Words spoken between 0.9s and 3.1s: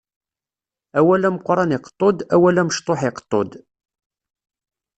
Awal ameqqran iqeṭṭu-d, awal amecṭuḥ